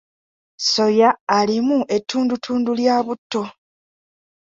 [0.71, 3.43] Soya alimu ettundutundu lya butto.